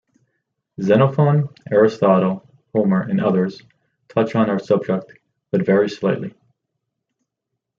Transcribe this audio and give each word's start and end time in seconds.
Xenophon, 0.81 1.49
Aristotle, 1.69 2.43
Homer, 2.73 3.03
and 3.03 3.21
others, 3.21 3.61
touch 4.07 4.33
on 4.35 4.49
our 4.49 4.57
subject 4.57 5.13
but 5.51 5.63
very 5.63 5.87
slightly. 5.91 6.33